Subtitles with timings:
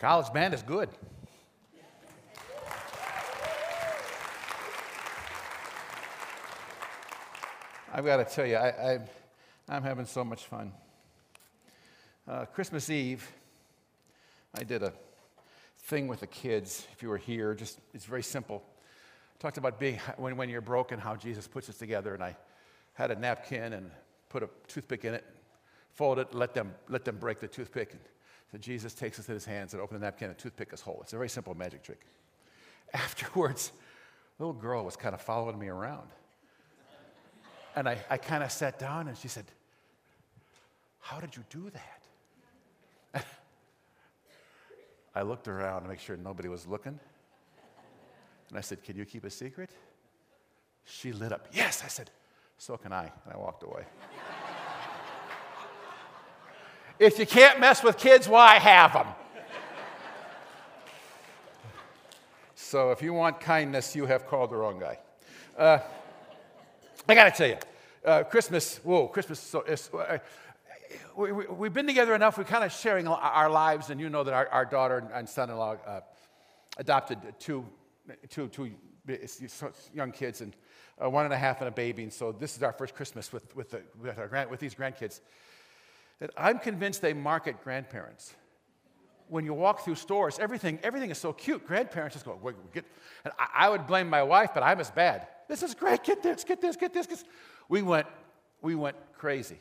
[0.00, 0.88] College band is good.
[7.92, 8.98] I've got to tell you, I,
[9.68, 10.72] am having so much fun.
[12.26, 13.30] Uh, Christmas Eve,
[14.58, 14.94] I did a
[15.80, 16.86] thing with the kids.
[16.94, 18.62] If you were here, just it's very simple.
[19.38, 22.38] talked about being when, when you're broken, how Jesus puts us together, and I
[22.94, 23.90] had a napkin and
[24.30, 25.26] put a toothpick in it,
[25.92, 27.92] fold it, let them let them break the toothpick.
[27.92, 28.00] And
[28.50, 30.98] so Jesus takes us in his hands and open the napkin and toothpick is whole.
[31.02, 32.00] It's a very simple magic trick.
[32.94, 33.72] Afterwards,
[34.38, 36.08] the little girl was kind of following me around.
[37.76, 39.44] And I, I kind of sat down and she said,
[40.98, 43.24] How did you do that?
[45.14, 46.98] I looked around to make sure nobody was looking.
[48.48, 49.70] And I said, Can you keep a secret?
[50.84, 51.46] She lit up.
[51.52, 52.10] Yes, I said,
[52.58, 53.02] So can I.
[53.24, 53.84] And I walked away.
[57.00, 59.06] If you can't mess with kids, why have them?
[62.54, 64.98] so if you want kindness, you have called the wrong guy.
[65.56, 65.78] Uh,
[67.08, 67.56] I got to tell you,
[68.04, 70.18] uh, Christmas, whoa, Christmas so, is, uh,
[71.16, 74.22] we, have we, been together enough, we're kind of sharing our lives, and you know
[74.22, 76.00] that our, our daughter and son in law uh,
[76.76, 77.64] adopted two,
[78.28, 78.70] two, two
[79.94, 80.54] young kids, and
[81.02, 83.32] uh, one and a half and a baby, and so this is our first Christmas
[83.32, 85.20] with, with, the, with, our grand, with these grandkids.
[86.20, 88.34] That I'm convinced they market grandparents
[89.30, 91.66] when you walk through stores, everything, everything is so cute.
[91.66, 92.38] Grandparents just go,
[92.74, 92.84] get,
[93.24, 95.28] and I, I, would blame my wife, but I'm as bad.
[95.48, 96.02] This is great.
[96.02, 97.06] Get this, get this, get this.
[97.06, 97.24] Get this.
[97.68, 98.08] We went,
[98.60, 99.58] we went crazy.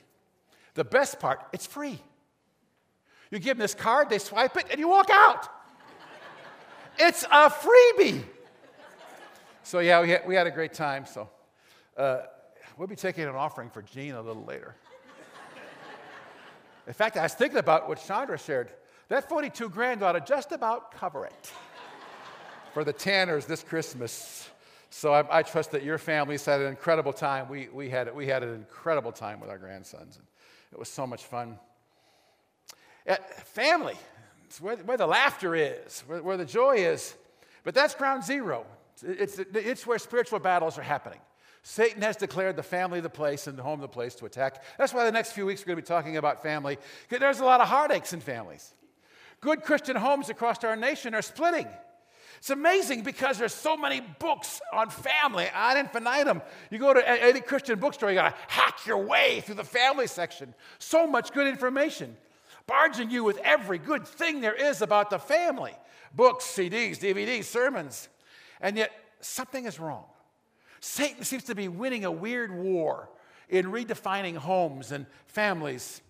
[0.73, 1.99] The best part, it's free.
[3.29, 5.47] You give them this card, they swipe it, and you walk out.
[6.97, 8.23] it's a freebie.
[9.61, 11.05] So, yeah, we had, we had a great time.
[11.05, 11.29] So,
[11.95, 12.21] uh,
[12.75, 14.75] we'll be taking an offering for Gene a little later.
[16.89, 18.71] In fact, I was thinking about what Chandra shared.
[19.09, 21.51] That 42 grand ought to just about cover it
[22.73, 24.49] for the Tanners this Christmas.
[24.89, 27.47] So I, I, trust that your families had an incredible time.
[27.47, 30.17] We, we, had, we had an incredible time with our grandsons.
[30.17, 30.25] And
[30.71, 31.59] it was so much fun.
[33.05, 33.95] At family,
[34.45, 37.13] it's where, where the laughter is, where, where, the joy is.
[37.63, 38.65] But that's ground zero.
[39.03, 41.19] It's, it's where spiritual battles are happening.
[41.63, 44.63] Satan has declared the family the place and the home the place to attack.
[44.77, 46.77] That's why the next few weeks we're going to be talking about family.
[47.09, 48.73] There's a lot of heartaches in families.
[49.41, 51.67] Good Christian homes across our nation are splitting.
[52.37, 56.41] It's amazing because there's so many books on family ad infinitum.
[56.71, 60.07] You go to any Christian bookstore, you got to hack your way through the family
[60.07, 60.53] section.
[60.77, 62.15] So much good information,
[62.65, 65.73] barging you with every good thing there is about the family
[66.15, 68.07] books, CDs, DVDs, sermons.
[68.61, 70.05] And yet, something is wrong.
[70.79, 73.09] Satan seems to be winning a weird war
[73.49, 76.01] in redefining homes and families.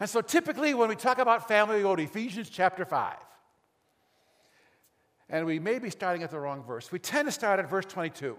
[0.00, 3.16] And so, typically, when we talk about family, we go to Ephesians chapter 5
[5.30, 6.90] and we may be starting at the wrong verse.
[6.90, 8.36] We tend to start at verse 22,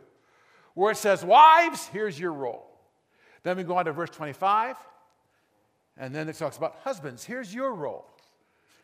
[0.73, 2.65] where it says, Wives, here's your role.
[3.43, 4.75] Then we go on to verse 25,
[5.97, 8.05] and then it talks about husbands, here's your role.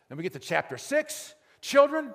[0.08, 2.14] Then we get to chapter 6, children,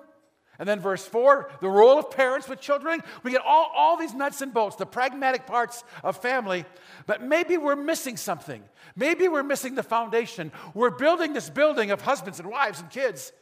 [0.58, 3.00] and then verse 4, the role of parents with children.
[3.22, 6.66] We get all, all these nuts and bolts, the pragmatic parts of family,
[7.06, 8.62] but maybe we're missing something.
[8.94, 10.52] Maybe we're missing the foundation.
[10.74, 13.32] We're building this building of husbands and wives and kids,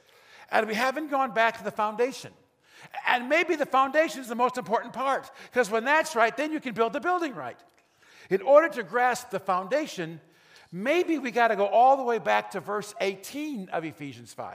[0.51, 2.33] and we haven't gone back to the foundation.
[3.07, 6.61] And maybe the foundation is the most important part, because when that's right, then you
[6.61, 7.59] can build the building right.
[8.31, 10.21] In order to grasp the foundation,
[10.71, 14.55] maybe we got to go all the way back to verse 18 of Ephesians 5.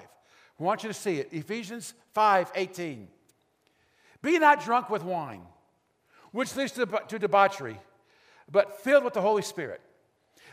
[0.59, 1.29] I want you to see it.
[1.31, 3.07] Ephesians 5 18.
[4.21, 5.41] Be not drunk with wine,
[6.31, 7.79] which leads to, to debauchery,
[8.51, 9.81] but filled with the Holy Spirit.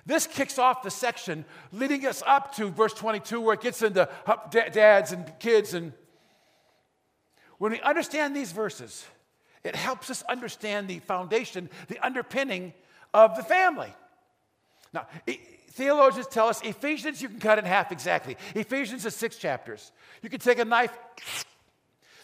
[0.04, 4.08] This kicks off the section leading us up to verse 22, where it gets into
[4.52, 5.92] dads and kids and
[7.62, 9.06] when we understand these verses,
[9.62, 12.74] it helps us understand the foundation, the underpinning
[13.14, 13.94] of the family.
[14.92, 15.06] Now,
[15.72, 18.36] theologians tell us Ephesians, you can cut in half exactly.
[18.54, 19.92] Ephesians is six chapters.
[20.22, 20.96] You can take a knife.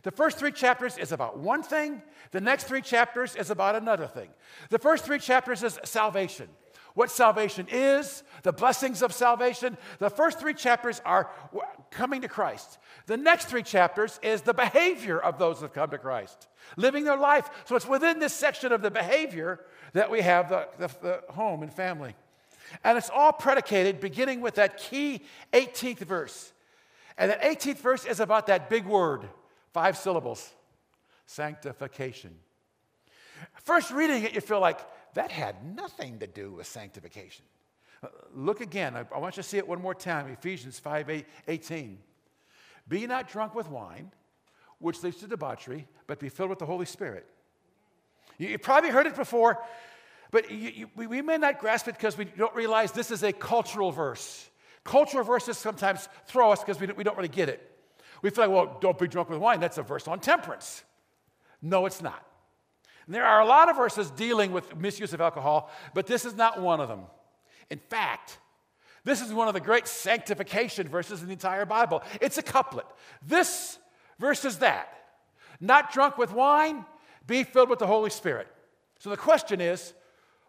[0.03, 4.07] The first three chapters is about one thing, the next three chapters is about another
[4.07, 4.29] thing.
[4.71, 6.49] The first three chapters is salvation
[6.99, 9.79] what salvation is, the blessings of salvation.
[10.01, 11.31] The first three chapters are
[11.93, 12.79] coming to Christ.
[13.07, 17.17] The next three chapters is the behavior of those that come to Christ, living their
[17.17, 17.49] life.
[17.67, 19.61] So it's within this section of the behavior
[19.93, 22.17] that we have the, the, the home and family.
[22.85, 25.23] And it's all predicated beginning with that key
[25.53, 26.53] 18th verse.
[27.17, 29.29] And that 18th verse is about that big word,
[29.73, 30.53] five syllables
[31.27, 32.35] sanctification.
[33.63, 34.81] First reading it, you feel like,
[35.15, 37.45] that had nothing to do with sanctification.
[38.03, 38.95] Uh, look again.
[38.97, 41.99] I, want you to see it one more time Ephesians 5 8, 18.
[42.89, 44.11] Be not drunk with wine,
[44.79, 47.27] which leads to debauchery, but be filled with the Holy Spirit.
[48.39, 49.59] You, you probably heard it before,
[50.31, 53.23] but you, you, we, we may not grasp it because we don't realize this is
[53.23, 54.49] a cultural verse.
[54.85, 57.65] Cultural verses sometimes throw us because we, we don't really get it.
[58.23, 59.61] We feel like, well, don't be drunk with wine.
[59.61, 60.83] That's a verse on temperance.
[61.63, 62.25] No, it's not.
[63.07, 66.35] And there are a lot of verses dealing with misuse of alcohol, but this is
[66.35, 67.03] not one of them.
[67.71, 68.39] In fact,
[69.05, 72.03] this is one of the great sanctification verses in the entire Bible.
[72.21, 72.87] It's a couplet.
[73.27, 73.79] This
[74.19, 74.93] versus that.
[75.61, 76.85] Not drunk with wine,
[77.27, 78.49] be filled with the Holy Spirit.
[78.99, 79.95] So the question is,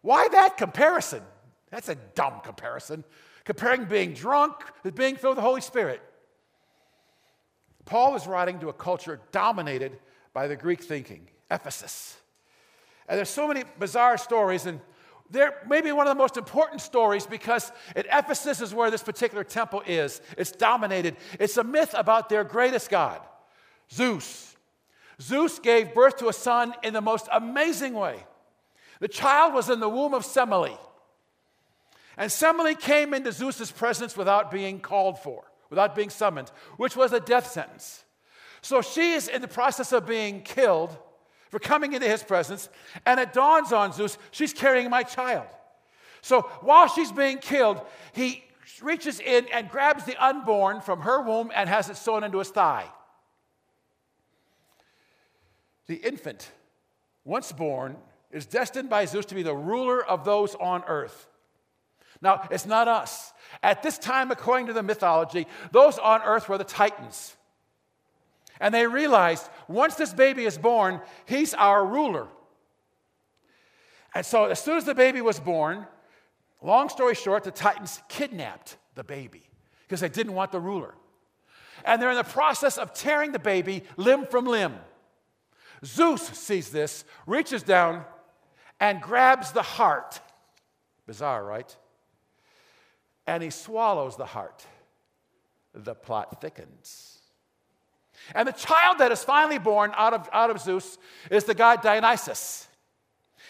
[0.02, 1.22] why that comparison?
[1.70, 3.04] That's a dumb comparison.
[3.46, 6.02] Comparing being drunk with being filled with the Holy Spirit.
[7.86, 9.98] Paul is writing to a culture dominated
[10.34, 12.18] by the Greek thinking, Ephesus.
[13.08, 14.80] And there's so many bizarre stories, and
[15.32, 19.44] they're maybe one of the most important stories because at Ephesus is where this particular
[19.44, 20.22] temple is.
[20.38, 21.18] It's dominated.
[21.40, 23.22] It's a myth about their greatest god,
[23.92, 24.56] Zeus.
[25.22, 28.24] Zeus gave birth to a son in the most amazing way.
[29.00, 30.78] The child was in the womb of Semele.
[32.18, 37.14] And Semele came into Zeus's presence without being called for, without being summoned, which was
[37.14, 38.04] a death sentence.
[38.62, 40.98] So she is in the process of being killed
[41.50, 42.70] for coming into his presence,
[43.06, 45.48] and it dawns on Zeus, she's carrying my child.
[46.22, 47.82] So while she's being killed,
[48.14, 48.44] he
[48.82, 52.50] reaches in and grabs the unborn from her womb and has it sewn into his
[52.50, 52.86] thigh.
[55.88, 56.52] The infant,
[57.24, 57.98] once born,
[58.32, 61.28] is destined by Zeus to be the ruler of those on earth.
[62.22, 63.34] Now, it's not us.
[63.64, 67.36] At this time, according to the mythology, those on earth were the Titans.
[68.60, 72.28] And they realized once this baby is born, he's our ruler.
[74.14, 75.88] And so, as soon as the baby was born,
[76.62, 79.44] long story short, the Titans kidnapped the baby
[79.88, 80.94] because they didn't want the ruler.
[81.86, 84.76] And they're in the process of tearing the baby limb from limb.
[85.86, 88.04] Zeus sees this, reaches down,
[88.80, 90.20] and grabs the heart.
[91.06, 91.76] Bizarre, right?
[93.28, 94.66] And he swallows the heart.
[95.74, 97.20] The plot thickens.
[98.34, 100.98] And the child that is finally born out of, out of Zeus
[101.32, 102.68] is the god Dionysus.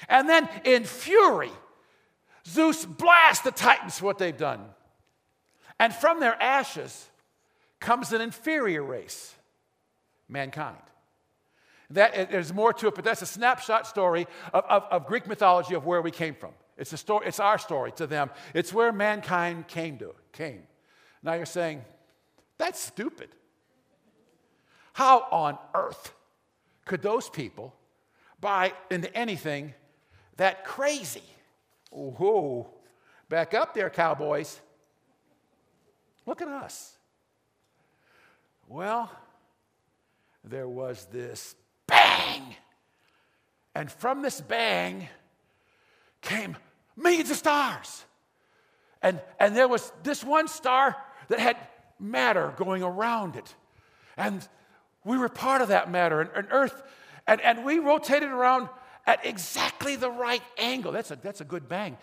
[0.07, 1.51] And then in fury,
[2.45, 4.61] Zeus blasts the Titans for what they've done.
[5.79, 7.09] And from their ashes
[7.79, 9.33] comes an inferior race,
[10.27, 10.77] mankind.
[11.91, 15.74] That, there's more to it, but that's a snapshot story of, of, of Greek mythology
[15.74, 16.51] of where we came from.
[16.77, 18.30] It's, a story, it's our story to them.
[18.53, 20.63] It's where mankind came to came.
[21.24, 21.83] Now you're saying,
[22.57, 23.30] that's stupid.
[24.94, 26.13] How on earth
[26.86, 27.75] could those people
[28.39, 29.74] buy into anything
[30.38, 31.24] that crazy?
[31.94, 32.68] Oh,
[33.27, 34.59] back up there, cowboys.
[36.25, 36.97] Look at us.
[38.68, 39.12] Well,
[40.44, 41.56] there was this
[41.89, 42.56] bang.
[43.75, 45.07] And from this bang
[46.21, 46.56] came
[46.95, 48.06] millions of stars.
[49.01, 50.95] And, and there was this one star
[51.30, 51.57] that had
[52.00, 53.56] matter going around it.
[54.18, 54.47] And
[55.06, 56.83] we were part of that matter, and, and Earth,
[57.25, 58.68] and, and we rotated around
[59.07, 60.91] at exactly the right angle.
[60.91, 61.97] That's a, that's a good bang.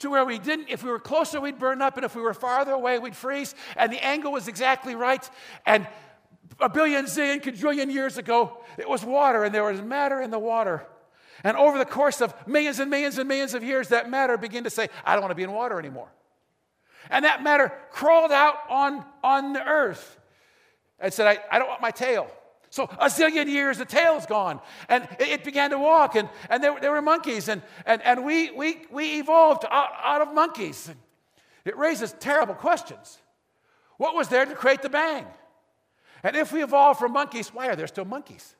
[0.00, 2.34] To where we didn't, if we were closer, we'd burn up, and if we were
[2.34, 3.54] farther away, we'd freeze.
[3.76, 5.28] And the angle was exactly right.
[5.64, 5.86] And
[6.62, 10.38] a billion, zillion, quadrillion years ago, it was water, and there was matter in the
[10.38, 10.86] water.
[11.44, 14.64] And over the course of millions and millions and millions of years, that matter began
[14.64, 16.08] to say, I don't want to be in water anymore.
[17.10, 20.18] And that matter crawled out on, on the earth
[21.00, 22.30] and said, I, I don't want my tail.
[22.70, 24.60] So a zillion years, the tail's gone.
[24.88, 28.50] And it, began to walk, and, and there, there were monkeys, and, and, and we,
[28.52, 30.90] we, we evolved out, out of monkeys.
[31.64, 33.18] It raises terrible questions.
[33.98, 35.26] What was there to create the bang?
[36.22, 38.54] And if we evolved from monkeys, why are there still monkeys?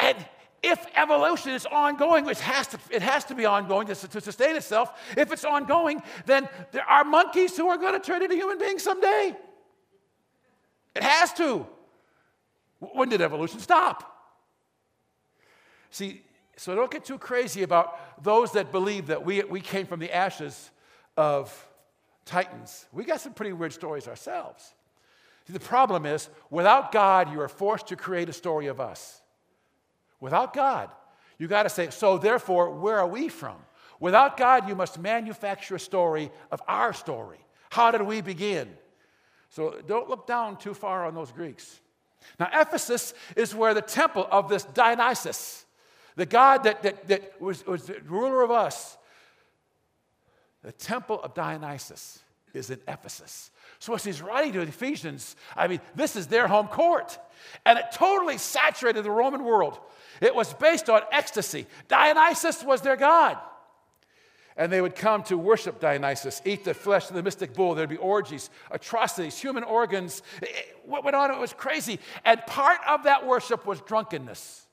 [0.00, 0.16] And
[0.62, 4.56] if evolution is ongoing, which has to, it has to be ongoing to, to sustain
[4.56, 8.58] itself, if it's ongoing, then there are monkeys who are going to turn into human
[8.58, 9.36] beings someday.
[10.94, 11.66] It has to.
[12.78, 14.06] When did evolution stop?
[15.90, 16.22] See,
[16.56, 20.14] so don't get too crazy about those that believe that we, we came from the
[20.14, 20.70] ashes
[21.16, 21.68] of
[22.24, 22.86] titans.
[22.92, 24.74] We got some pretty weird stories ourselves.
[25.50, 29.20] See, the problem is, without God, you are forced to create a story of us.
[30.20, 30.90] Without God,
[31.38, 33.56] you got to say, so therefore, where are we from?
[33.98, 37.40] Without God, you must manufacture a story of our story.
[37.68, 38.68] How did we begin?
[39.48, 41.80] So don't look down too far on those Greeks.
[42.38, 45.64] Now, Ephesus is where the temple of this Dionysus,
[46.14, 48.96] the god that, that, that was, was the ruler of us,
[50.62, 52.20] the temple of Dionysus
[52.54, 53.50] is in Ephesus.
[53.78, 57.18] So as he's writing to the Ephesians, I mean, this is their home court.
[57.64, 59.78] And it totally saturated the Roman world.
[60.20, 61.66] It was based on ecstasy.
[61.88, 63.38] Dionysus was their god.
[64.56, 67.74] And they would come to worship Dionysus, eat the flesh of the mystic bull.
[67.74, 70.22] There'd be orgies, atrocities, human organs.
[70.84, 71.30] What went on?
[71.30, 71.98] It was crazy.
[72.24, 74.66] And part of that worship was drunkenness.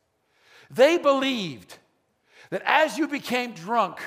[0.69, 1.77] They believed
[2.49, 3.99] that as you became drunk,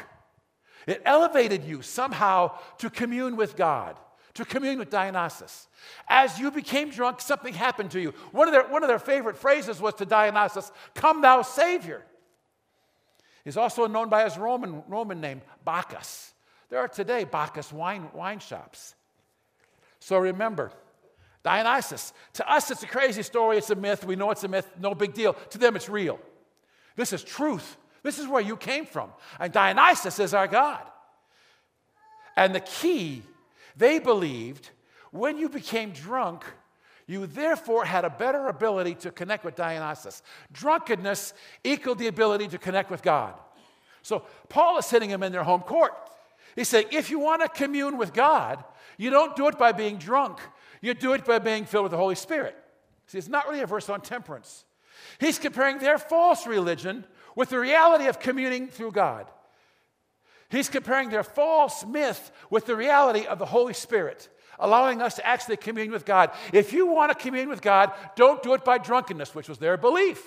[0.91, 3.99] it elevated you somehow to commune with God,
[4.35, 5.69] to commune with Dionysus.
[6.09, 8.15] As you became drunk, something happened to you.
[8.33, 12.03] One of their, one of their favorite phrases was to Dionysus, Come thou Savior.
[13.45, 16.35] He's also known by his Roman, Roman name, Bacchus.
[16.69, 18.95] There are today Bacchus wine, wine shops.
[19.99, 20.73] So remember,
[21.43, 22.13] Dionysus.
[22.35, 24.05] To us, it's a crazy story, it's a myth.
[24.05, 25.35] We know it's a myth, no big deal.
[25.51, 26.21] To them, it's real.
[26.97, 27.77] This is truth.
[28.03, 29.11] This is where you came from.
[29.39, 30.83] And Dionysus is our God.
[32.37, 33.23] And the key,
[33.77, 34.71] they believed,
[35.11, 36.45] when you became drunk,
[37.07, 40.23] you therefore had a better ability to connect with Dionysus.
[40.53, 43.35] Drunkenness equaled the ability to connect with God.
[44.03, 45.93] So Paul is hitting them in their home court.
[46.57, 48.63] He's saying, if you want to commune with God,
[48.97, 50.39] you don't do it by being drunk,
[50.81, 52.57] you do it by being filled with the Holy Spirit.
[53.07, 54.65] See, it's not really a verse on temperance.
[55.19, 57.05] He's comparing their false religion
[57.37, 59.27] with the reality of communing through God.
[60.51, 65.27] He's comparing their false myth with the reality of the Holy Spirit, allowing us to
[65.27, 66.31] actually commune with God.
[66.53, 69.77] If you want to commune with God, don't do it by drunkenness, which was their
[69.77, 70.21] belief.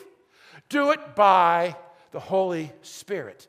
[0.69, 1.75] Do it by
[2.11, 3.47] the Holy Spirit.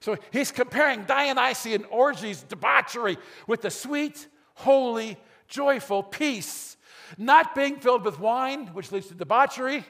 [0.00, 3.16] So he's comparing Dionysian orgies, debauchery,
[3.48, 5.16] with the sweet, holy,
[5.48, 6.76] joyful peace,
[7.16, 9.84] not being filled with wine, which leads to debauchery,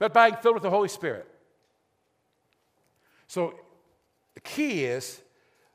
[0.00, 1.28] but being filled with the Holy Spirit.
[3.34, 3.52] So
[4.34, 5.20] the key is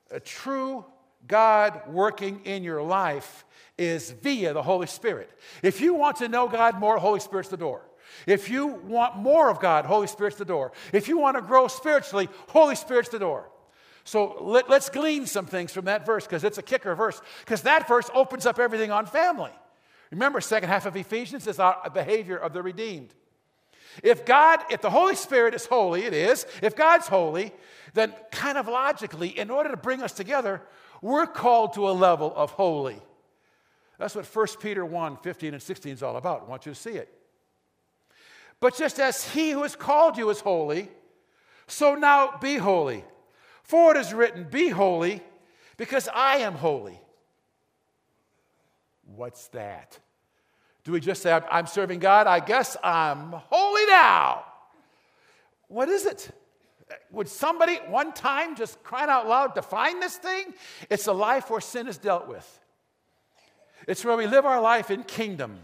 [0.10, 0.86] a true
[1.28, 3.44] God working in your life
[3.78, 5.30] is via the Holy Spirit.
[5.62, 7.82] If you want to know God more, Holy Spirit's the door.
[8.26, 10.72] If you want more of God, Holy Spirit's the door.
[10.94, 13.50] If you want to grow spiritually, Holy Spirit's the door.
[14.06, 17.22] So let, us glean some things from that verse because it's a kicker verse.
[17.42, 19.52] Because that verse opens up everything on family.
[20.12, 23.14] Remember, second half of Ephesians is our behavior of the redeemed.
[24.04, 27.52] If God, if the Holy Spirit is holy, it is, if God's holy,
[27.94, 30.62] then kind of logically, in order to bring us together,
[31.02, 33.02] we're called to a level of holy.
[33.98, 36.44] That's what 1 Peter 1 15 and 16 is all about.
[36.44, 37.14] I want you to see it.
[38.60, 40.90] But just as he who has called you is holy,
[41.68, 43.04] so now be holy.
[43.64, 45.22] For it is written, Be holy,
[45.78, 47.00] because I am holy.
[49.16, 50.00] What's that?
[50.84, 52.26] Do we just say, I'm serving God?
[52.26, 54.46] I guess I'm holy now.
[55.68, 56.32] What is it?
[57.12, 60.46] Would somebody one time just crying out loud define this thing?
[60.90, 62.60] It's a life where sin is dealt with.
[63.88, 65.60] It's where we live our life in kingdom.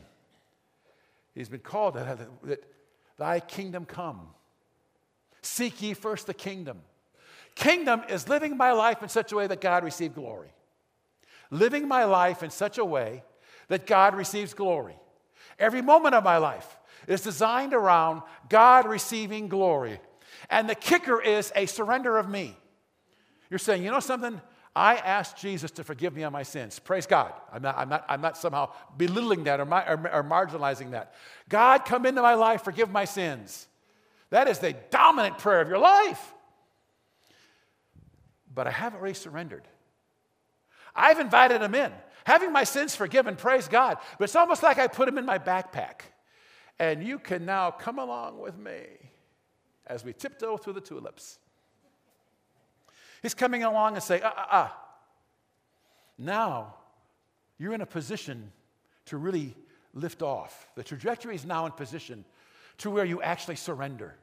[1.33, 2.63] He's been called that, that
[3.17, 4.29] thy kingdom come.
[5.41, 6.81] Seek ye first the kingdom.
[7.55, 10.51] Kingdom is living my life in such a way that God receives glory.
[11.51, 13.23] Living my life in such a way
[13.67, 14.95] that God receives glory.
[15.57, 16.74] Every moment of my life
[17.07, 19.99] is designed around God receiving glory.
[20.49, 22.55] And the kicker is a surrender of me.
[23.49, 24.41] You're saying, you know something?
[24.75, 26.79] I asked Jesus to forgive me of my sins.
[26.79, 27.31] Praise God.
[27.51, 31.13] I'm not, I'm not, I'm not somehow belittling that or, or, or marginalizing that.
[31.47, 33.67] God, come into my life, forgive my sins.
[34.31, 36.33] That is the dominant prayer of your life.
[38.53, 39.63] But I haven't really surrendered.
[40.93, 41.91] I've invited him in
[42.25, 43.97] having my sins forgiven, praise God.
[44.17, 46.01] But it's almost like I put them in my backpack.
[46.79, 48.81] And you can now come along with me
[49.87, 51.39] as we tiptoe through the tulips.
[53.21, 54.81] He's coming along and saying, ah, ah, ah.
[56.17, 56.75] Now
[57.57, 58.51] you're in a position
[59.05, 59.55] to really
[59.93, 60.67] lift off.
[60.75, 62.25] The trajectory is now in position
[62.79, 64.15] to where you actually surrender.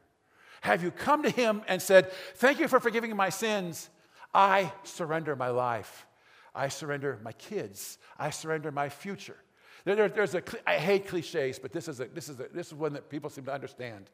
[0.61, 3.88] Have you come to Him and said, Thank you for forgiving my sins?
[4.32, 6.06] I surrender my life.
[6.54, 7.99] I surrender my kids.
[8.18, 9.37] I surrender my future.
[9.85, 12.75] There, there's a, I hate cliches, but this is, a, this, is a, this is
[12.75, 14.11] one that people seem to understand.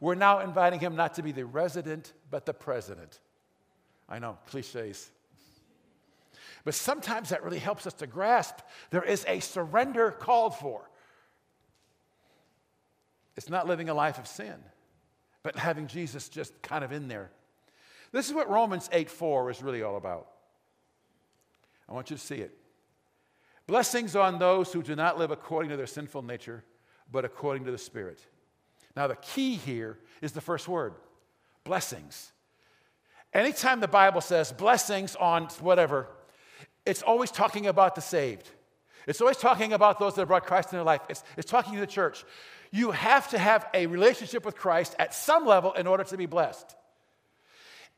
[0.00, 3.20] We're now inviting him not to be the resident, but the president.
[4.08, 5.10] I know, cliches.
[6.64, 8.60] But sometimes that really helps us to grasp
[8.90, 10.88] there is a surrender called for.
[13.36, 14.56] It's not living a life of sin,
[15.42, 17.30] but having Jesus just kind of in there.
[18.12, 20.28] This is what Romans 8 4 is really all about.
[21.88, 22.56] I want you to see it.
[23.70, 26.64] Blessings on those who do not live according to their sinful nature,
[27.12, 28.20] but according to the Spirit.
[28.96, 30.94] Now, the key here is the first word
[31.62, 32.32] blessings.
[33.32, 36.08] Anytime the Bible says blessings on whatever,
[36.84, 38.50] it's always talking about the saved.
[39.06, 41.02] It's always talking about those that have brought Christ in their life.
[41.08, 42.24] It's, it's talking to the church.
[42.72, 46.26] You have to have a relationship with Christ at some level in order to be
[46.26, 46.74] blessed.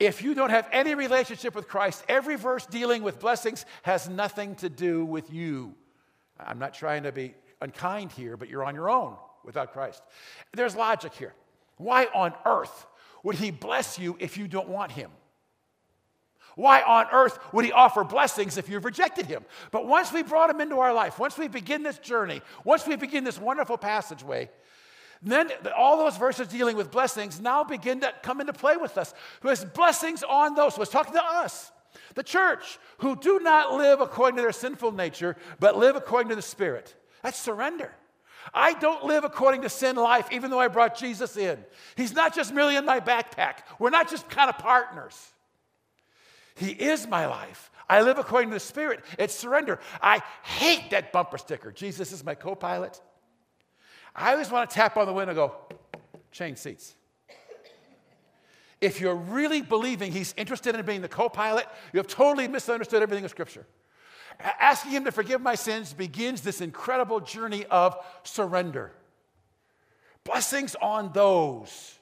[0.03, 4.57] If you don't have any relationship with Christ, every verse dealing with blessings has nothing
[4.57, 5.77] to do with you.
[6.41, 10.03] I'm not trying to be unkind here, but you're on your own without Christ.
[10.55, 11.35] There's logic here.
[11.77, 12.85] Why on earth
[13.23, 15.13] would He bless you if you don't want Him?
[16.57, 19.45] Why on earth would He offer blessings if you've rejected Him?
[19.71, 22.97] But once we brought Him into our life, once we begin this journey, once we
[22.97, 24.51] begin this wonderful passageway,
[25.23, 29.15] then all those verses dealing with blessings now begin to come into play with us.
[29.43, 31.71] Who has blessings on those who is talking to us,
[32.15, 36.37] the church, who do not live according to their sinful nature, but live according to
[36.37, 36.95] the Spirit.
[37.23, 37.93] That's surrender.
[38.53, 41.65] I don't live according to sin life, even though I brought Jesus in.
[41.97, 43.59] He's not just merely in my backpack.
[43.79, 45.33] We're not just kind of partners.
[46.57, 47.71] He is my life.
[47.89, 49.05] I live according to the Spirit.
[49.19, 49.79] It's surrender.
[50.01, 51.71] I hate that bumper sticker.
[51.71, 53.01] Jesus is my co pilot.
[54.15, 55.55] I always want to tap on the window and go,
[56.31, 56.95] change seats.
[58.81, 63.03] If you're really believing he's interested in being the co pilot, you have totally misunderstood
[63.03, 63.65] everything in Scripture.
[64.41, 68.93] Asking him to forgive my sins begins this incredible journey of surrender.
[70.25, 71.99] Blessings on those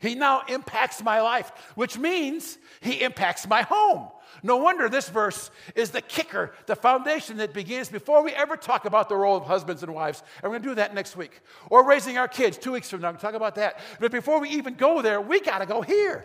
[0.00, 4.08] he now impacts my life, which means he impacts my home.
[4.42, 8.84] No wonder this verse is the kicker, the foundation that begins before we ever talk
[8.84, 10.22] about the role of husbands and wives.
[10.42, 11.40] And we're going to do that next week.
[11.70, 13.10] Or raising our kids two weeks from now.
[13.10, 13.80] To talk about that.
[13.98, 16.24] But before we even go there, we got to go here.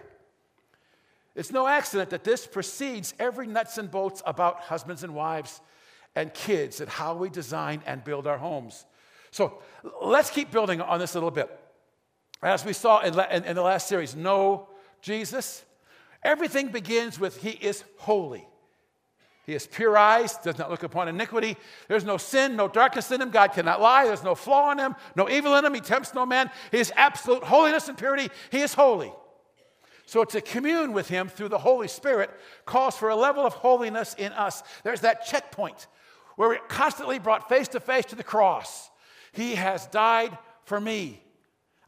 [1.35, 5.61] It's no accident that this precedes every nuts and bolts about husbands and wives
[6.15, 8.85] and kids and how we design and build our homes.
[9.31, 9.63] So
[9.99, 11.59] let's keep building on this a little bit.
[12.43, 14.67] As we saw in, in, in the last series, know
[15.01, 15.63] Jesus.
[16.23, 18.47] Everything begins with He is holy.
[19.45, 21.57] He has pure eyes, does not look upon iniquity.
[21.89, 23.29] There's no sin, no darkness in him.
[23.29, 24.05] God cannot lie.
[24.05, 25.73] There's no flaw in him, no evil in him.
[25.73, 26.49] He tempts no man.
[26.71, 28.29] He is absolute holiness and purity.
[28.51, 29.11] He is holy.
[30.05, 32.29] So to commune with him through the Holy Spirit
[32.65, 34.63] calls for a level of holiness in us.
[34.83, 35.87] There's that checkpoint
[36.37, 38.89] where we're constantly brought face to face to the cross.
[39.33, 41.21] He has died for me.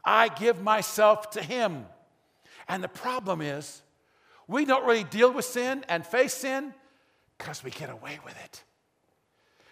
[0.06, 1.84] I give myself to Him.
[2.68, 3.82] And the problem is,
[4.48, 6.72] we don't really deal with sin and face sin
[7.36, 8.62] because we get away with it.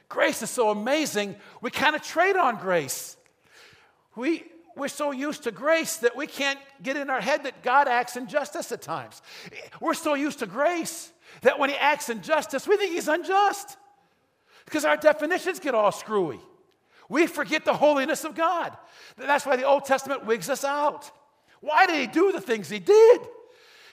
[0.08, 3.16] Grace is so amazing, we kind of trade on grace.
[4.16, 4.44] We,
[4.76, 8.16] we're so used to grace that we can't get in our head that God acts
[8.16, 9.22] in justice at times.
[9.80, 13.76] We're so used to grace that when He acts in justice, we think He's unjust
[14.66, 16.40] because our definitions get all screwy.
[17.08, 18.76] We forget the holiness of God.
[19.16, 21.10] That's why the Old Testament wigs us out.
[21.60, 23.20] Why did he do the things he did?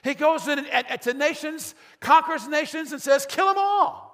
[0.02, 4.10] He goes in and to nations, conquers nations, and says, kill them all.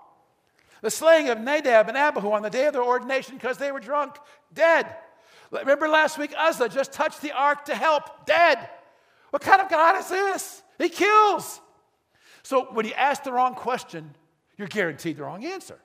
[0.82, 3.80] The slaying of Nadab and Abihu on the day of their ordination because they were
[3.80, 4.16] drunk,
[4.52, 4.86] dead.
[5.50, 8.68] Remember last week, Uzzah just touched the ark to help, dead.
[9.30, 10.62] What kind of God is this?
[10.78, 11.60] He kills.
[12.42, 14.14] So when you ask the wrong question,
[14.56, 15.78] you're guaranteed the wrong answer.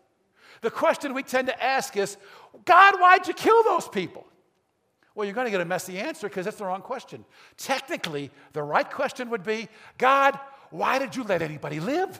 [0.63, 2.17] The question we tend to ask is,
[2.65, 4.26] God, why'd you kill those people?
[5.13, 7.26] Well, you're going to get a messy answer because that's the wrong question.
[7.58, 10.39] Technically, the right question would be God,
[10.71, 12.19] why did you let anybody live?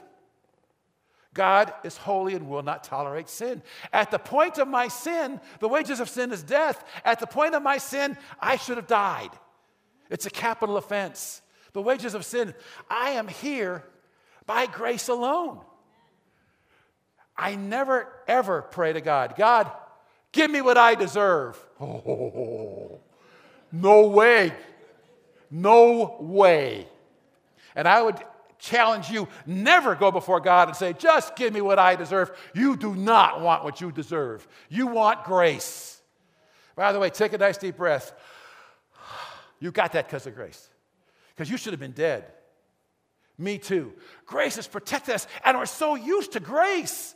[1.32, 3.62] God is holy and will not tolerate sin.
[3.92, 6.84] At the point of my sin, the wages of sin is death.
[7.04, 9.30] At the point of my sin, I should have died.
[10.10, 11.42] It's a capital offense.
[11.72, 12.54] The wages of sin.
[12.88, 13.84] I am here
[14.46, 15.60] by grace alone.
[17.36, 19.70] I never, ever pray to God, God,
[20.34, 21.56] Give me what I deserve.
[21.80, 22.98] Oh,
[23.72, 24.52] no way.
[25.48, 26.88] No way.
[27.76, 28.18] And I would
[28.58, 32.32] challenge you never go before God and say, just give me what I deserve.
[32.52, 34.46] You do not want what you deserve.
[34.68, 36.00] You want grace.
[36.74, 38.12] By the way, take a nice deep breath.
[39.60, 40.68] You got that because of grace.
[41.30, 42.30] Because you should have been dead.
[43.38, 43.94] Me too.
[44.26, 47.14] Grace has protected us, and we're so used to grace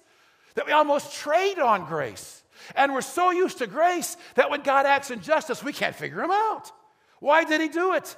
[0.55, 2.43] that we almost trade on grace.
[2.75, 6.21] And we're so used to grace that when God acts in justice, we can't figure
[6.21, 6.73] him out.
[7.21, 8.17] Why did he do it?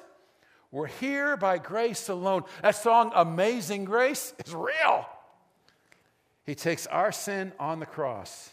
[0.70, 2.44] We're here by grace alone.
[2.62, 5.06] That song, Amazing Grace, is real.
[6.44, 8.50] He takes our sin on the cross.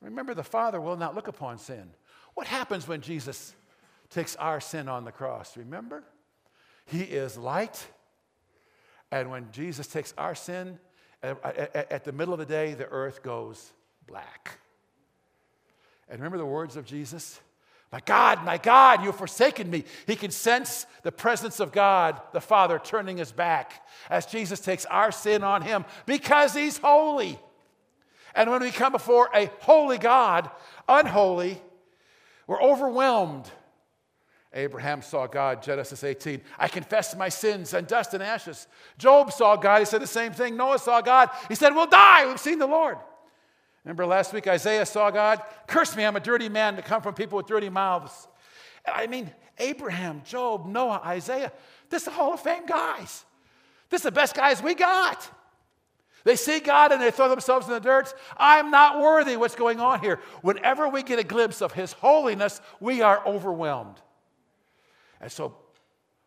[0.00, 1.90] Remember, the Father will not look upon sin.
[2.34, 3.54] What happens when Jesus
[4.10, 5.56] takes our sin on the cross?
[5.56, 6.02] Remember?
[6.86, 7.86] He is light.
[9.10, 10.78] And when Jesus takes our sin,
[11.22, 13.72] at the middle of the day, the earth goes
[14.06, 14.58] black.
[16.08, 17.40] And remember the words of Jesus?
[17.92, 19.84] My God, my God, you've forsaken me.
[20.06, 24.86] He can sense the presence of God, the Father, turning his back as Jesus takes
[24.86, 27.38] our sin on him because he's holy.
[28.34, 30.50] And when we come before a holy God,
[30.88, 31.60] unholy,
[32.46, 33.50] we're overwhelmed.
[34.54, 36.42] Abraham saw God, Genesis 18.
[36.58, 38.66] I confess my sins and dust and ashes.
[38.98, 39.78] Job saw God.
[39.78, 40.56] He said the same thing.
[40.56, 41.30] Noah saw God.
[41.48, 42.26] He said, We'll die.
[42.26, 42.98] We've seen the Lord.
[43.84, 45.42] Remember last week Isaiah saw God?
[45.66, 48.28] Curse me, I'm a dirty man to come from people with dirty mouths.
[48.86, 51.52] I mean, Abraham, Job, Noah, Isaiah,
[51.88, 53.24] this is the Hall of Fame guys.
[53.90, 55.28] This is the best guys we got.
[56.24, 58.14] They see God and they throw themselves in the dirt.
[58.36, 59.36] I'm not worthy.
[59.36, 60.20] What's going on here?
[60.40, 64.00] Whenever we get a glimpse of His holiness, we are overwhelmed.
[65.22, 65.56] And so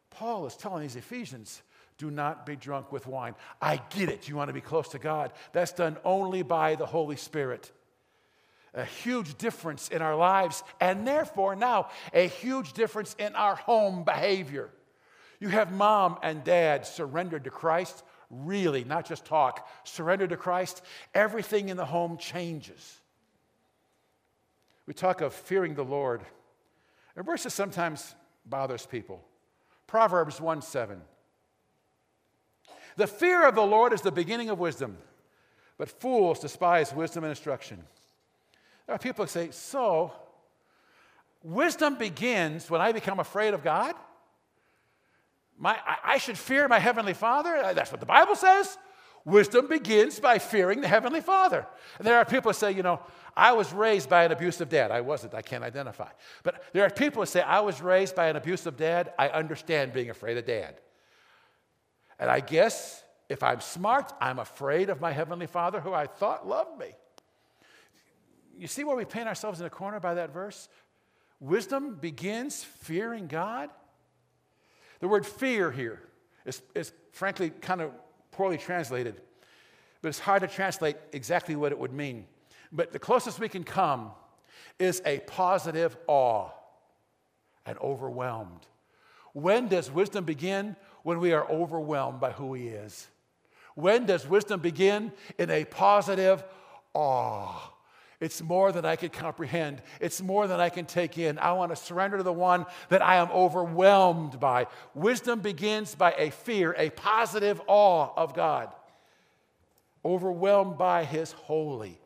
[0.09, 1.61] Paul is telling these Ephesians,
[1.97, 3.35] do not be drunk with wine.
[3.61, 4.27] I get it.
[4.27, 5.33] You want to be close to God.
[5.51, 7.71] That's done only by the Holy Spirit.
[8.73, 14.03] A huge difference in our lives, and therefore now a huge difference in our home
[14.03, 14.69] behavior.
[15.39, 20.81] You have mom and dad surrendered to Christ, really, not just talk, surrendered to Christ.
[21.13, 22.99] Everything in the home changes.
[24.85, 26.21] We talk of fearing the Lord.
[27.15, 28.13] A verse that sometimes
[28.45, 29.23] bothers people.
[29.87, 31.01] Proverbs 1 7.
[32.97, 34.97] The fear of the Lord is the beginning of wisdom,
[35.77, 37.83] but fools despise wisdom and instruction.
[38.87, 40.13] There are people who say, So,
[41.43, 43.95] wisdom begins when I become afraid of God?
[45.57, 47.73] My, I, I should fear my Heavenly Father?
[47.73, 48.77] That's what the Bible says.
[49.25, 51.65] Wisdom begins by fearing the Heavenly Father.
[51.97, 52.99] And there are people who say, you know,
[53.35, 54.91] I was raised by an abusive dad.
[54.91, 56.09] I wasn't, I can't identify.
[56.43, 59.13] But there are people who say, I was raised by an abusive dad.
[59.17, 60.79] I understand being afraid of dad.
[62.19, 66.47] And I guess if I'm smart, I'm afraid of my Heavenly Father who I thought
[66.47, 66.93] loved me.
[68.57, 70.69] You see where we paint ourselves in a corner by that verse?
[71.39, 73.69] Wisdom begins fearing God.
[74.99, 76.03] The word fear here
[76.45, 77.91] is, is frankly kind of
[78.35, 79.21] poorly translated,
[80.01, 82.25] but it's hard to translate exactly what it would mean.
[82.71, 84.11] But the closest we can come
[84.77, 86.49] is a positive awe
[87.65, 88.67] and overwhelmed.
[89.33, 90.75] When does wisdom begin?
[91.03, 93.07] When we are overwhelmed by who He is.
[93.75, 95.13] When does wisdom begin?
[95.37, 96.43] In a positive
[96.93, 97.71] awe.
[98.19, 99.81] It's more than I can comprehend.
[99.99, 101.37] It's more than I can take in.
[101.39, 104.67] I want to surrender to the one that I am overwhelmed by.
[104.93, 108.73] Wisdom begins by a fear, a positive awe of God,
[110.03, 111.99] overwhelmed by His holy.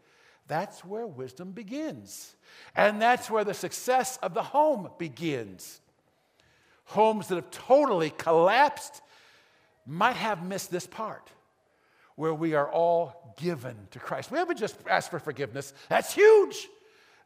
[0.47, 2.35] That's where wisdom begins.
[2.75, 5.79] And that's where the success of the home begins
[6.89, 9.01] homes that have totally collapsed
[9.85, 11.31] might have missed this part
[12.19, 14.29] where we are all given to Christ.
[14.29, 16.67] We haven't just asked for forgiveness, that's huge,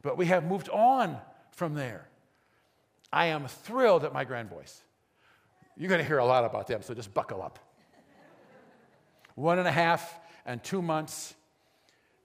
[0.02, 1.18] but we have moved on
[1.50, 2.06] from there.
[3.12, 4.82] I am thrilled at my grandboys.
[5.76, 7.58] You're going to hear a lot about them, so just buckle up.
[9.34, 11.34] One and a half and two months,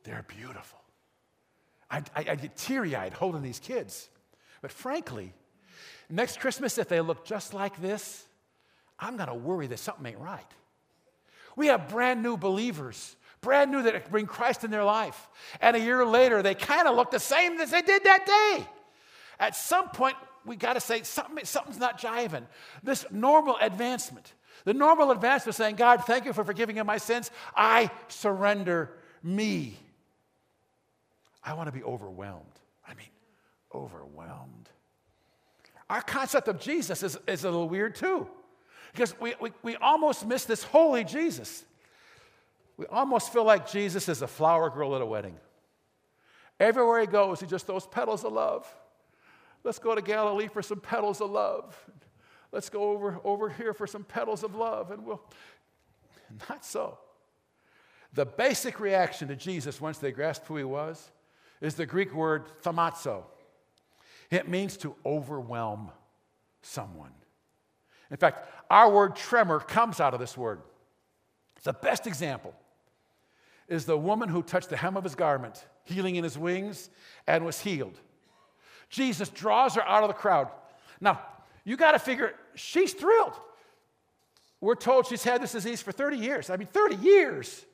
[0.03, 0.79] they're beautiful.
[1.89, 4.10] I, I, I get teary eyed holding these kids.
[4.62, 5.34] But frankly,
[6.10, 8.25] Next Christmas, if they look just like this,
[8.99, 10.45] I'm going to worry that something ain't right.
[11.59, 15.27] We have brand new believers, brand new that bring Christ in their life.
[15.59, 18.65] And a year later, they kind of look the same as they did that day.
[19.41, 22.43] At some point, we got to say something, something's not jiving.
[22.81, 27.29] This normal advancement, the normal advancement saying, God, thank you for forgiving my sins.
[27.53, 28.91] I surrender
[29.21, 29.75] me.
[31.43, 32.45] I want to be overwhelmed.
[32.87, 33.09] I mean,
[33.75, 34.69] overwhelmed.
[35.89, 38.29] Our concept of Jesus is, is a little weird too,
[38.91, 41.63] because we, we, we almost miss this holy Jesus.
[42.78, 45.36] We almost feel like Jesus is a flower girl at a wedding.
[46.60, 48.67] Everywhere he goes, he just throws petals of love.
[49.63, 51.78] Let's go to Galilee for some petals of love.
[52.52, 55.21] Let's go over, over here for some petals of love, and we'll.
[56.49, 56.97] Not so.
[58.13, 61.12] The basic reaction to Jesus once they grasped who he was
[61.62, 63.23] is the Greek word thaumazo.
[64.32, 65.91] It means to overwhelm
[66.62, 67.12] someone.
[68.11, 70.61] In fact, our word tremor comes out of this word.
[71.63, 72.53] The best example
[73.67, 76.89] is the woman who touched the hem of his garment, healing in his wings,
[77.27, 77.99] and was healed.
[78.89, 80.49] Jesus draws her out of the crowd.
[80.99, 81.21] Now,
[81.63, 83.33] you got to figure, she's thrilled.
[84.61, 86.49] We're told she's had this disease for 30 years.
[86.49, 87.65] I mean, 30 years.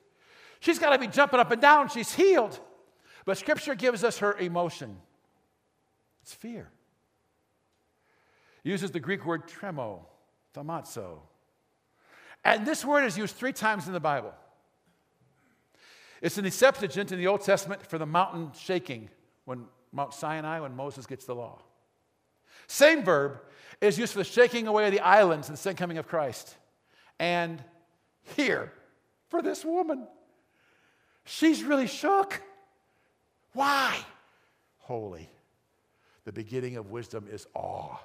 [0.60, 1.88] She's got to be jumping up and down.
[1.88, 2.60] She's healed.
[3.24, 4.96] But Scripture gives us her emotion.
[6.22, 6.68] It's fear.
[8.62, 10.00] uses the Greek word tremo,
[10.56, 11.18] thaumazo.
[12.44, 14.32] And this word is used three times in the Bible.
[16.22, 19.10] It's in the Septuagint in the Old Testament for the mountain shaking
[19.44, 21.60] when Mount Sinai, when Moses gets the law.
[22.66, 23.40] Same verb
[23.80, 26.56] is used for the shaking away of the islands in the second coming of Christ.
[27.18, 27.62] And
[28.36, 28.72] here,
[29.28, 30.06] for this woman,
[31.24, 32.42] she's really shook.
[33.52, 33.96] Why?
[34.78, 35.28] Holy.
[36.24, 37.98] The beginning of wisdom is awe.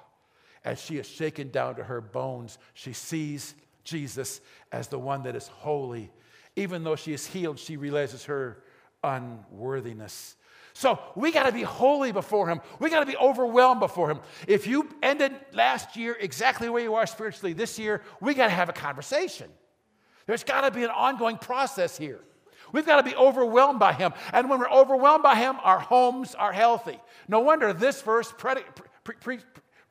[0.64, 5.34] As she is shaken down to her bones, she sees Jesus as the one that
[5.34, 6.10] is holy.
[6.54, 8.62] Even though she is healed, she realizes her
[9.02, 10.36] unworthiness.
[10.74, 12.60] So we got to be holy before Him.
[12.78, 14.20] We got to be overwhelmed before Him.
[14.46, 18.52] If you ended last year exactly where you are spiritually this year, we got to
[18.52, 19.50] have a conversation.
[20.26, 22.20] There's got to be an ongoing process here.
[22.72, 24.12] We've got to be overwhelmed by Him.
[24.32, 26.98] And when we're overwhelmed by Him, our homes are healthy.
[27.28, 28.62] No wonder this verse pre-
[29.04, 29.38] pre- pre-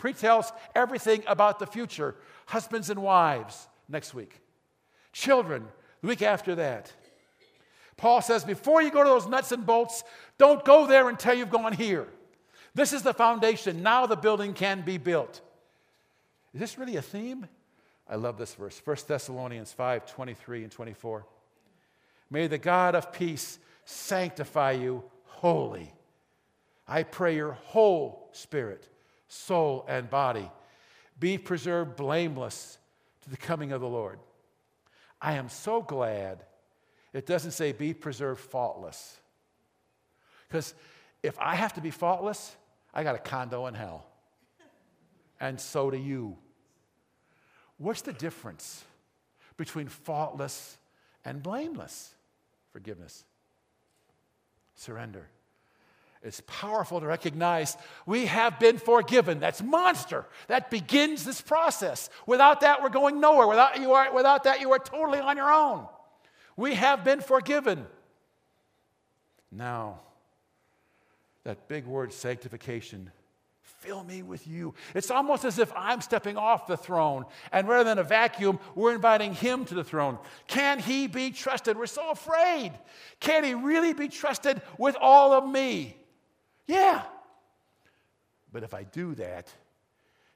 [0.02, 2.16] pretells everything about the future
[2.48, 4.40] husbands and wives next week,
[5.14, 5.68] children
[6.02, 6.92] the week after that.
[7.98, 10.04] Paul says, before you go to those nuts and bolts,
[10.40, 12.08] don't go there until you've gone here.
[12.74, 13.84] This is the foundation.
[13.84, 15.42] Now the building can be built.
[16.54, 17.48] Is this really a theme?
[18.10, 21.26] I love this verse 1 Thessalonians 5 23 and 24.
[22.30, 25.94] May the God of peace sanctify you wholly.
[26.88, 28.88] I pray your whole spirit,
[29.32, 30.52] soul, and body
[31.18, 32.78] be preserved blameless
[33.22, 34.20] to the coming of the Lord.
[35.22, 36.44] I am so glad
[37.14, 39.18] it doesn't say be preserved faultless.
[40.48, 40.74] Because
[41.24, 42.56] if I have to be faultless,
[42.94, 44.06] I got a condo in hell.
[45.40, 46.38] And so do you.
[47.78, 48.84] What's the difference
[49.56, 50.78] between faultless
[51.24, 52.16] and blameless?
[52.72, 53.24] Forgiveness.
[54.76, 55.28] Surrender.
[56.24, 59.40] It's powerful to recognize we have been forgiven.
[59.40, 60.26] That's monster.
[60.48, 62.10] That begins this process.
[62.28, 63.48] Without that, we're going nowhere.
[63.48, 65.88] Without, you are, without that, you are totally on your own.
[66.56, 67.88] We have been forgiven.
[69.52, 70.02] Now,
[71.44, 73.12] that big word sanctification
[73.82, 74.76] fill me with you.
[74.94, 78.94] It's almost as if I'm stepping off the throne, and rather than a vacuum, we're
[78.94, 80.20] inviting him to the throne.
[80.48, 81.78] Can he be trusted?
[81.78, 82.74] We're so afraid.
[83.20, 85.98] Can he really be trusted with all of me?
[86.68, 87.04] Yeah.
[88.52, 89.52] But if I do that,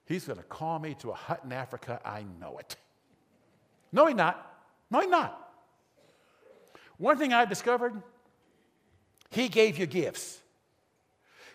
[0.05, 1.99] he's going to call me to a hut in Africa.
[2.05, 2.75] I know it.
[3.91, 4.53] No, he's not.
[4.89, 5.41] No, he's not.
[6.97, 8.01] One thing I've discovered
[9.29, 10.39] he gave you gifts,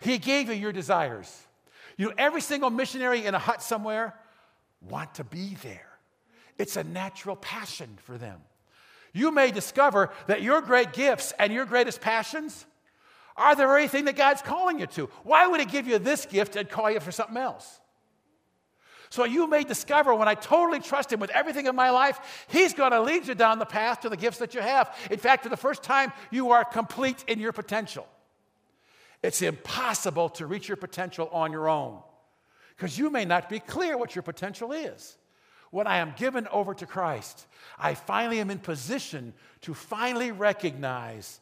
[0.00, 1.46] he gave you your desires.
[1.96, 4.14] You know, every single missionary in a hut somewhere
[4.80, 5.86] want to be there.
[6.56, 8.40] It's a natural passion for them.
[9.12, 12.64] You may discover that your great gifts and your greatest passions
[13.36, 15.06] are the very thing that God's calling you to.
[15.22, 17.80] Why would He give you this gift and call you for something else?
[19.10, 22.74] So you may discover when I totally trust Him with everything in my life, He's
[22.74, 24.96] going to lead you down the path to the gifts that you have.
[25.10, 28.06] In fact, for the first time, you are complete in your potential.
[29.22, 31.98] It's impossible to reach your potential on your own
[32.76, 35.18] because you may not be clear what your potential is.
[35.70, 37.46] When I am given over to Christ,
[37.78, 41.40] I finally am in position to finally recognize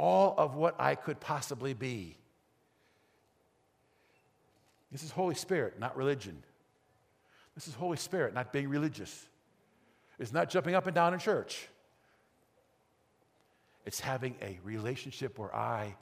[0.00, 2.16] all of what I could possibly be.
[4.90, 6.42] This is Holy Spirit, not religion.
[7.54, 9.26] This is Holy Spirit, not being religious.
[10.18, 11.68] It's not jumping up and down in church.
[13.84, 15.94] It's having a relationship where I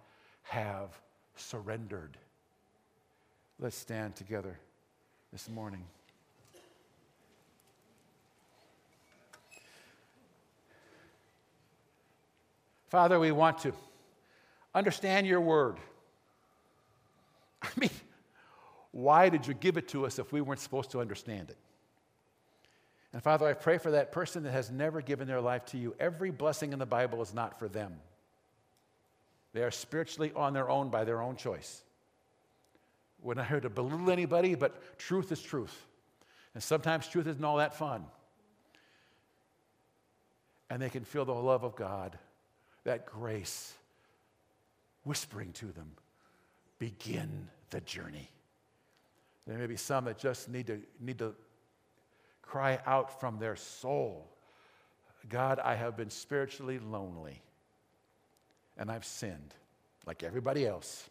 [0.45, 0.91] have
[1.35, 2.17] surrendered.
[3.59, 4.61] Let's stand together
[5.33, 5.83] this morning.
[12.89, 13.73] Father, we want to
[14.75, 15.79] understand your word.
[17.63, 17.91] I mean,
[18.93, 21.57] why did you give it to us if we weren't supposed to understand it?
[23.13, 25.95] And Father, I pray for that person that has never given their life to you.
[25.99, 27.95] Every blessing in the Bible is not for them.
[29.55, 31.83] They are spiritually on their own by their own choice.
[33.23, 35.87] We're not here to belittle anybody, but truth is truth.
[36.55, 38.05] And sometimes truth isn't all that fun.
[40.71, 42.19] And they can feel the love of God,
[42.85, 43.73] that grace
[45.05, 45.93] whispering to them,
[46.79, 48.31] begin the journey.
[49.47, 51.35] There may be some that just need to, need to
[52.43, 54.29] cry out from their soul
[55.29, 57.43] God, I have been spiritually lonely
[58.77, 59.55] and I've sinned
[60.07, 61.09] like everybody else.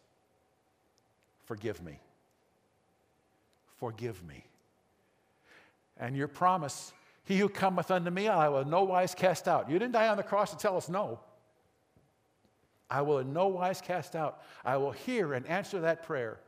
[1.45, 2.00] Forgive me.
[3.80, 4.45] Forgive me.
[6.00, 6.93] And your promise,
[7.26, 9.69] He who cometh unto me, I will no wise cast out.
[9.69, 11.19] You didn't die on the cross to tell us no.
[12.89, 14.41] I will in no wise cast out.
[14.63, 16.39] I will hear and answer that prayer.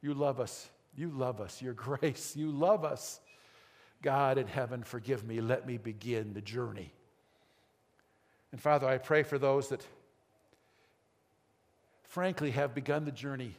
[0.00, 0.68] You love us.
[0.96, 1.60] You love us.
[1.60, 2.34] Your grace.
[2.36, 3.20] You love us.
[4.02, 5.40] God in heaven, forgive me.
[5.40, 6.92] Let me begin the journey.
[8.52, 9.84] And Father, I pray for those that
[12.04, 13.54] frankly have begun the journey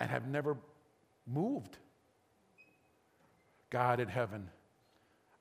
[0.00, 0.56] and have never
[1.26, 1.78] moved.
[3.70, 4.50] God in heaven,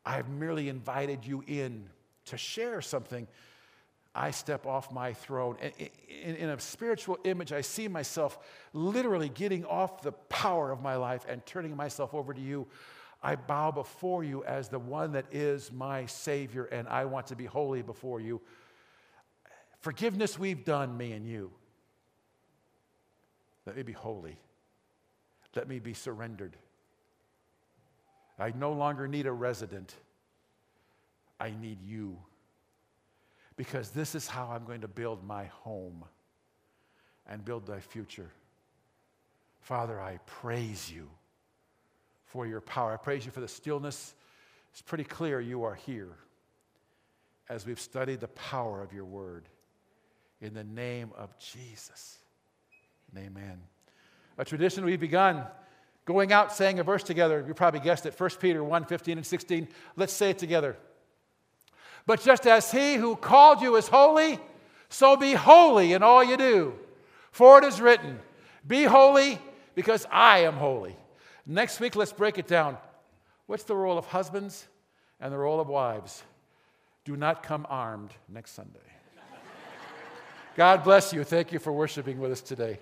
[0.06, 1.90] I've merely invited you in
[2.26, 3.28] to share something.
[4.14, 5.58] I step off my throne.
[5.62, 8.38] In, in, a spiritual image, I see myself
[8.74, 12.68] literally getting off the power of my life and turning myself over to you.
[13.24, 17.36] I bow before you as the one that is my Savior, and I want to
[17.36, 18.42] be holy before you.
[19.80, 21.52] Forgiveness we've done, me and you.
[23.66, 24.38] Let me be holy.
[25.56, 26.58] Let me be surrendered.
[28.40, 29.94] I no longer need a resident.
[31.40, 32.18] I need you.
[33.62, 36.04] Because this is how I'm going to build my home
[37.28, 38.32] and build thy future.
[39.60, 41.08] Father, I praise you
[42.26, 42.92] for your power.
[42.92, 44.16] I praise you for the stillness.
[44.72, 46.10] It's pretty clear you are here
[47.50, 49.44] as we've studied the power of your word.
[50.42, 52.18] In the name of Jesus.
[53.16, 53.62] Amen.
[54.40, 55.46] A tradition we've begun
[56.06, 57.46] going out saying a verse together.
[57.48, 59.68] You probably guessed it 1 Peter 1 15 and 16.
[59.98, 60.78] Let's say it together.
[62.12, 64.38] But just as he who called you is holy,
[64.90, 66.74] so be holy in all you do.
[67.32, 68.20] For it is written,
[68.68, 69.40] Be holy
[69.76, 70.98] because I am holy.
[71.46, 72.76] Next week, let's break it down.
[73.46, 74.68] What's the role of husbands
[75.22, 76.22] and the role of wives?
[77.06, 78.80] Do not come armed next Sunday.
[80.58, 81.24] God bless you.
[81.24, 82.80] Thank you for worshiping with us today.